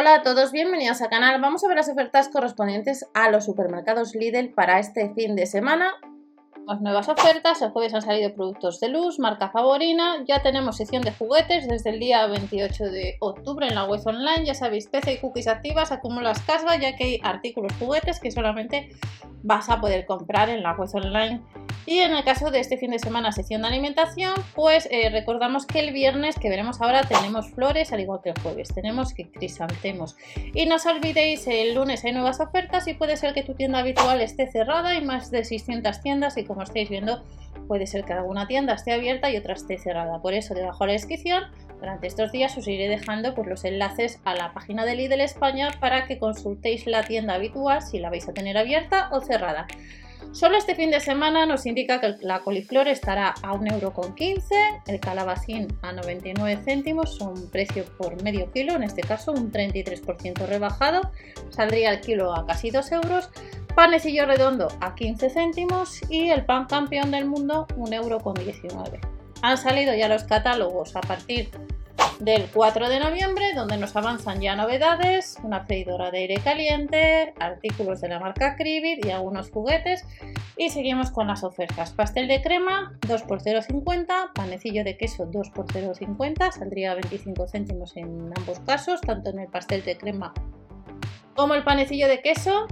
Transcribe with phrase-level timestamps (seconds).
[0.00, 1.40] Hola a todos, bienvenidos al canal.
[1.40, 5.92] Vamos a ver las ofertas correspondientes a los supermercados Lidl para este fin de semana.
[6.68, 11.02] Las nuevas ofertas, el jueves han salido productos de luz, marca favorina, ya tenemos sección
[11.02, 15.14] de juguetes desde el día 28 de octubre en la web online, ya sabéis, PC
[15.14, 18.90] y cookies activas, acumulas casva ya que hay artículos juguetes que solamente
[19.42, 21.42] vas a poder comprar en la web online
[21.88, 25.64] y en el caso de este fin de semana, sección de alimentación, pues eh, recordamos
[25.64, 29.30] que el viernes que veremos ahora tenemos flores, al igual que el jueves, tenemos que
[29.30, 30.14] crisantemos.
[30.52, 33.78] Y no os olvidéis, el lunes hay nuevas ofertas y puede ser que tu tienda
[33.78, 37.24] habitual esté cerrada, hay más de 600 tiendas y como estáis viendo,
[37.68, 40.20] puede ser que alguna tienda esté abierta y otra esté cerrada.
[40.20, 41.44] Por eso, debajo de la descripción,
[41.80, 45.70] durante estos días os iré dejando pues, los enlaces a la página de Lidl España
[45.80, 49.66] para que consultéis la tienda habitual si la vais a tener abierta o cerrada.
[50.32, 55.68] Solo este fin de semana nos indica que la coliflor estará a 1,15€, el calabacín
[55.82, 61.10] a 99 céntimos, un precio por medio kilo, en este caso un 33% rebajado,
[61.50, 63.30] saldría el kilo a casi 2 euros,
[63.74, 69.00] panecillo redondo a 15 céntimos y el pan campeón del mundo 1,19€.
[69.42, 71.50] Han salido ya los catálogos a partir
[72.20, 78.00] del 4 de noviembre, donde nos avanzan ya novedades, una freidora de aire caliente, artículos
[78.00, 80.04] de la marca Cribit y algunos juguetes.
[80.56, 81.92] Y seguimos con las ofertas.
[81.92, 87.96] Pastel de crema 2 x 0,50, panecillo de queso 2 x 0,50, saldría 25 céntimos
[87.96, 90.32] en ambos casos, tanto en el pastel de crema
[91.38, 92.66] como el panecillo de queso.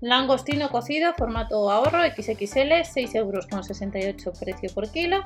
[0.00, 3.46] Langostino cocido, formato ahorro, XXL, 6,68 euros
[4.38, 5.24] precio por kilo.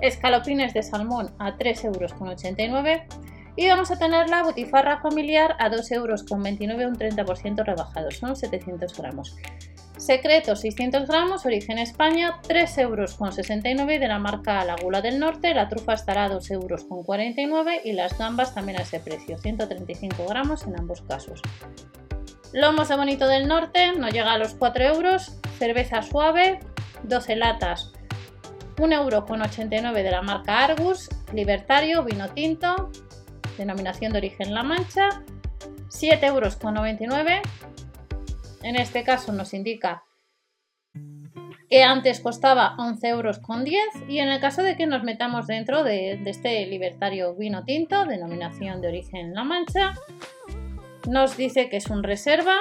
[0.00, 3.02] Escalopines de salmón a 3,89 euros.
[3.58, 8.98] Y vamos a tener la butifarra familiar a 2,29 euros, un 30% rebajado, son 700
[8.98, 9.34] gramos.
[9.96, 15.54] Secreto 600 gramos, origen España, 3,69 euros de la marca La Gula del Norte.
[15.54, 20.66] La trufa estará a 2,49 euros y las gambas también a ese precio, 135 gramos
[20.66, 21.40] en ambos casos.
[22.52, 25.36] Lomos de Bonito del Norte no llega a los 4 euros.
[25.58, 26.60] Cerveza suave,
[27.02, 27.92] 12 latas,
[28.76, 31.08] 1,89 euro de la marca Argus.
[31.32, 32.90] Libertario, vino tinto,
[33.56, 35.22] denominación de origen La Mancha,
[35.88, 37.42] 7,99 euros.
[38.62, 40.04] En este caso nos indica
[41.68, 43.40] que antes costaba 11,10 euros
[44.08, 48.04] y en el caso de que nos metamos dentro de, de este libertario vino tinto,
[48.04, 49.94] denominación de origen La Mancha,
[51.06, 52.56] nos dice que es un reserva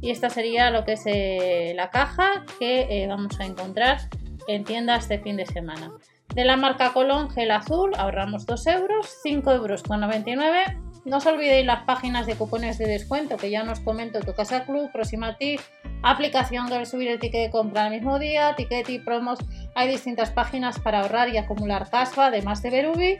[0.00, 3.98] y esta sería lo que es eh, la caja que eh, vamos a encontrar
[4.46, 5.90] en tiendas este fin de semana.
[6.34, 10.78] De la marca Colón Gel Azul ahorramos 2 euros, 5 euros con 99.
[11.04, 14.64] No os olvidéis las páginas de cupones de descuento que ya nos comento Tu Casa
[14.64, 15.58] Club, Proximati,
[16.02, 19.38] aplicación de subir el ticket de compra al mismo día, ticket y promos.
[19.74, 23.18] Hay distintas páginas para ahorrar y acumular caspa, además de Berubi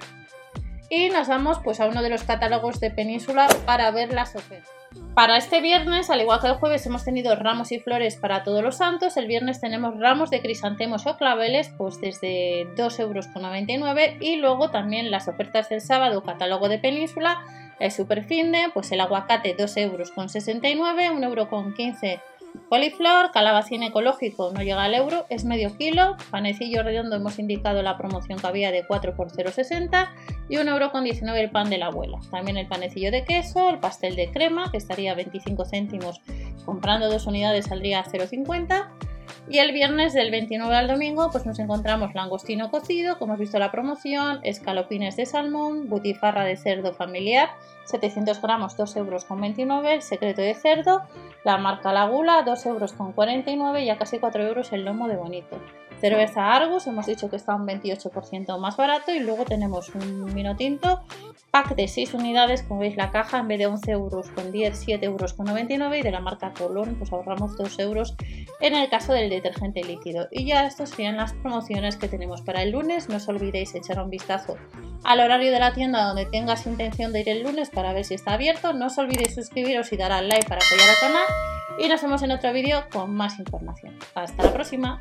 [0.90, 4.78] y nos vamos pues a uno de los catálogos de Península para ver las ofertas.
[5.14, 8.62] Para este viernes, al igual que el jueves, hemos tenido ramos y flores para todos
[8.62, 9.16] los santos.
[9.16, 13.26] El viernes tenemos ramos de crisantemos o claveles, pues desde 2,99 euros.
[14.20, 17.42] Y luego también las ofertas del sábado, catálogo de Península,
[17.80, 21.48] el super finde, pues el aguacate 2,69 euros, 1,15 euro
[22.68, 26.16] Coliflor, calabacín ecológico no llega al euro, es medio kilo.
[26.30, 30.08] Panecillo redondo hemos indicado la promoción que había de 4 por 0,60
[30.50, 32.18] y 1 euro con 19 el pan de la abuela.
[32.30, 36.20] También el panecillo de queso, el pastel de crema que estaría 25 céntimos
[36.66, 38.97] comprando dos unidades saldría 0,50
[39.50, 43.58] y el viernes del 29 al domingo pues nos encontramos langostino cocido, como hemos visto
[43.58, 47.50] la promoción, escalopines de salmón, butifarra de cerdo familiar,
[47.84, 51.02] 700 gramos 2 euros con 29, el secreto de cerdo,
[51.44, 55.08] la marca La Gula 2 euros con 49 y a casi 4 euros el lomo
[55.08, 55.58] de bonito.
[56.00, 60.54] Cerveza Argus, hemos dicho que está un 28% más barato y luego tenemos un vino
[60.54, 61.00] tinto,
[61.50, 64.78] pack de 6 unidades, como veis la caja en vez de 11 euros con 10,
[64.78, 68.14] 7 euros con 99 y de la marca Colón pues ahorramos 2 euros
[68.60, 70.28] en el caso del detergente líquido.
[70.30, 74.00] Y ya estas serían las promociones que tenemos para el lunes, no os olvidéis echar
[74.00, 74.56] un vistazo
[75.02, 78.14] al horario de la tienda donde tengas intención de ir el lunes para ver si
[78.14, 81.26] está abierto, no os olvidéis suscribiros y dar al like para apoyar al canal
[81.80, 83.98] y nos vemos en otro vídeo con más información.
[84.14, 85.00] Hasta la próxima.